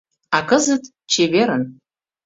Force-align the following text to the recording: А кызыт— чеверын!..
А 0.37 0.39
кызыт— 0.49 0.83
чеверын!.. 1.11 1.63